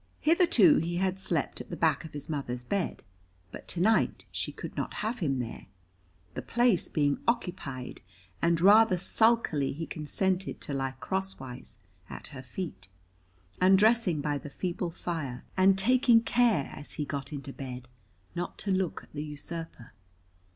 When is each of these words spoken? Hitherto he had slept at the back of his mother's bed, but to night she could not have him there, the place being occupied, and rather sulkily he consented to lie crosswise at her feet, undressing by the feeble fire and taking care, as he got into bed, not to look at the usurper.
Hitherto 0.21 0.77
he 0.77 0.97
had 0.97 1.19
slept 1.19 1.61
at 1.61 1.69
the 1.69 1.77
back 1.77 2.03
of 2.03 2.13
his 2.13 2.27
mother's 2.27 2.63
bed, 2.63 3.03
but 3.51 3.67
to 3.67 3.79
night 3.79 4.25
she 4.31 4.51
could 4.51 4.75
not 4.75 4.95
have 5.05 5.19
him 5.19 5.37
there, 5.37 5.67
the 6.33 6.41
place 6.41 6.87
being 6.87 7.19
occupied, 7.27 8.01
and 8.41 8.59
rather 8.59 8.97
sulkily 8.97 9.73
he 9.73 9.85
consented 9.85 10.59
to 10.61 10.73
lie 10.73 10.95
crosswise 10.99 11.77
at 12.09 12.25
her 12.29 12.41
feet, 12.41 12.87
undressing 13.61 14.21
by 14.21 14.39
the 14.39 14.49
feeble 14.49 14.89
fire 14.89 15.43
and 15.55 15.77
taking 15.77 16.21
care, 16.23 16.73
as 16.75 16.93
he 16.93 17.05
got 17.05 17.31
into 17.31 17.53
bed, 17.53 17.87
not 18.33 18.57
to 18.57 18.71
look 18.71 19.03
at 19.03 19.13
the 19.13 19.23
usurper. 19.23 19.93